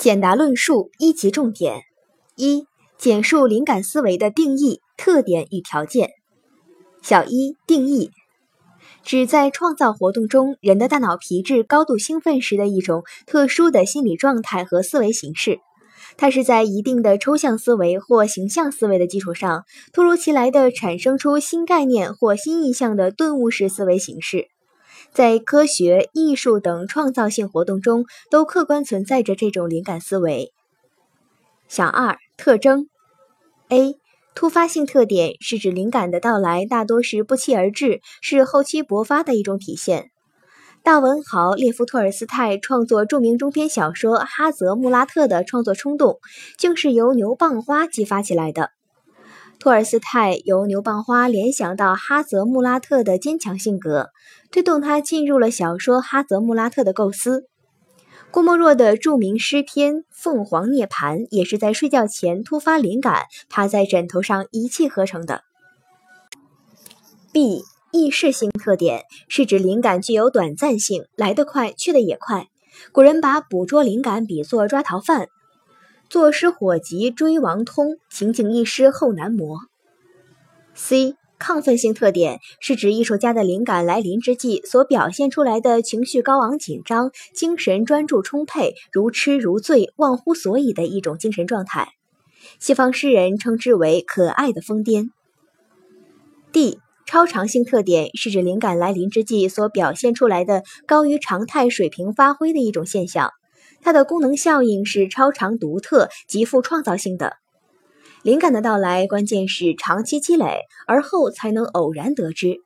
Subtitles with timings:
[0.00, 1.82] 简答论述一级重点：
[2.34, 2.64] 一、
[2.96, 6.12] 简述灵感思维的定义、特点与条件。
[7.02, 8.10] 小一定义，
[9.04, 15.60] 指在创造活动中，人的大脑皮质高度兴奋时的一种特殊的心理状态和思维形式。
[16.16, 24.48] 它是在一定的抽象思维或形象思维的基础上，突如其来的产生出新概念或新意象的顿悟式思维形式。
[25.12, 30.52] 在科学、艺术等创造性活动中，都客观存在着这种灵感思维。
[31.68, 32.88] 小二特征
[33.68, 33.96] ：A.
[34.34, 40.10] 突发性特点是指灵感的到来大多是不期而至，是后期勃发的一种体现。
[40.82, 46.20] 大文豪列夫·托尔斯泰创作著名中篇小说《哈泽穆拉特》的创作冲动，
[46.56, 48.70] 竟是由牛蒡花激发起来的。
[49.60, 54.08] 托尔斯泰由牛蒡花联想到哈泽穆拉特的坚强性格，
[54.50, 57.44] 推动他进入了小说《哈泽穆拉特》的构思。
[58.30, 65.42] 郭沫若的著名诗篇《凤凰涅槃》也是在睡觉前突发灵感，趴在枕头上一气呵成的。
[67.30, 72.46] B 易逝性特点是指灵感具有短暂性，来得快，去得也快。
[72.92, 75.28] 古人把捕捉灵感比作抓逃犯。
[76.10, 79.60] 坐失火急追王通，情景一失后难磨。
[80.74, 91.92] C 亢奋性特点是指艺术家的灵感来临之际所表现出来的情绪高昂紧张、精神专注充沛、如痴如醉、忘乎所以的一种精神状态。
[92.58, 95.10] 西方诗人称之为可爱的疯癫。
[96.50, 103.30] D 超常性特点是指灵感来临之际所表现出来的高于常态水平发挥的一种现象。
[103.82, 107.34] 它的功能效应是超常、独特、极富创造性的。
[108.22, 112.56] 灵感的到来，关键是长期积累，而后才能偶然得知。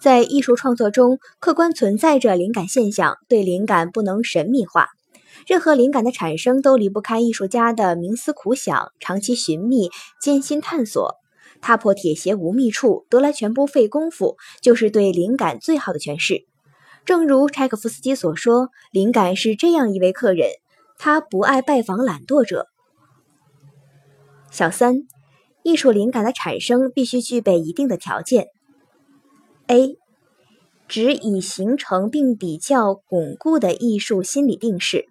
[0.00, 4.88] 在艺术创作中，客观存在着灵感现象，对灵感不能神秘化。
[5.46, 11.14] 任何灵感的产生，都离不开艺术家的冥思苦想、长期寻觅、艰辛探索。
[11.60, 16.46] 踏破铁鞋无觅处，得来全不费功夫，就是对灵感最好的诠释。
[17.04, 20.48] 正如柴可夫斯基所说：“灵感是这样一位客人。”
[21.04, 22.66] 他不爱拜访懒惰者。
[24.50, 25.02] 小三，
[25.62, 28.46] 艺术灵感的产生必须具备一定的条件。
[29.66, 29.98] A，
[30.88, 35.04] 指已形成并比较巩固的艺术心理定势。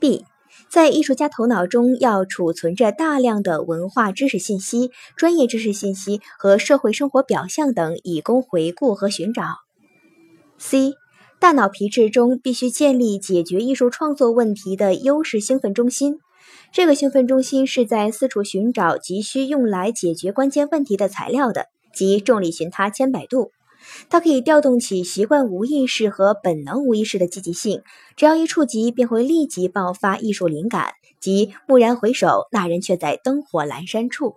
[0.00, 0.24] B，
[0.70, 9.56] 在艺术家头脑中要储存着大量的文化知识信息、专业知识信息和社会生活表象等，以供回顾和寻找。
[10.56, 10.94] C。
[11.40, 16.18] 大脑皮质中必须建立解决艺术创作问题的优势兴奋中心，
[16.70, 23.52] 这个兴奋中心是在四处寻找急需用来解决关键问题的材料的，即众里寻他千百度。
[24.10, 27.80] 它可以调动起习惯无意识和本能无意识的积极性，
[28.16, 34.34] 只要一触及，便会立即爆发艺术灵感，即蓦然回首，那人却在灯火阑珊处。